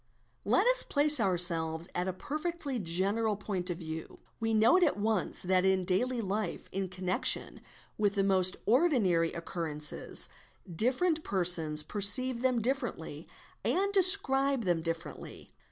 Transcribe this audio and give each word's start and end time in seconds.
Let 0.55 0.65
us 0.65 0.81
place 0.81 1.19
ourselves 1.19 1.87
at 1.93 2.07
a 2.07 2.11
perfectly 2.13 2.79
general 2.79 3.35
point 3.35 3.69
of 3.69 3.77
view. 3.77 4.17
We 4.39 4.51
note 4.51 4.81
at 4.81 4.97
once 4.97 5.43
that 5.43 5.63
in 5.63 5.85
daily 5.85 6.21
life 6.21 6.67
in 6.71 6.89
connection 6.89 7.61
with 7.99 8.15
the 8.15 8.23
most 8.23 8.57
ordinary 8.65 9.31
occur 9.31 9.75
yences, 9.75 10.27
different 10.67 11.23
persons 11.23 11.83
perceive 11.83 12.41
them 12.41 12.61
differently 12.61 13.27
and 13.63 13.93
describe 13.93 14.63
them' 14.65 14.81
differently. 14.81 15.51